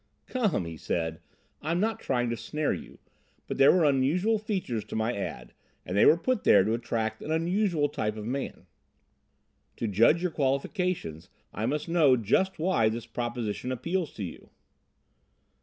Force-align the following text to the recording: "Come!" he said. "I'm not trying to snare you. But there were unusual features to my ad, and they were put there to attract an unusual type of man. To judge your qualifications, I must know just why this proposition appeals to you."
"Come!" 0.25 0.65
he 0.65 0.77
said. 0.77 1.21
"I'm 1.61 1.79
not 1.79 1.99
trying 1.99 2.31
to 2.31 2.35
snare 2.35 2.73
you. 2.73 2.97
But 3.45 3.59
there 3.59 3.71
were 3.71 3.85
unusual 3.85 4.39
features 4.39 4.83
to 4.85 4.95
my 4.95 5.15
ad, 5.15 5.53
and 5.85 5.95
they 5.95 6.07
were 6.07 6.17
put 6.17 6.43
there 6.43 6.63
to 6.63 6.73
attract 6.73 7.21
an 7.21 7.29
unusual 7.29 7.87
type 7.87 8.17
of 8.17 8.25
man. 8.25 8.65
To 9.75 9.87
judge 9.87 10.23
your 10.23 10.31
qualifications, 10.31 11.29
I 11.53 11.67
must 11.67 11.87
know 11.87 12.17
just 12.17 12.57
why 12.57 12.89
this 12.89 13.05
proposition 13.05 13.71
appeals 13.71 14.11
to 14.13 14.23
you." 14.23 14.49